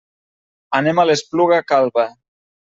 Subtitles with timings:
[0.79, 2.09] Anem a l'Espluga Calba.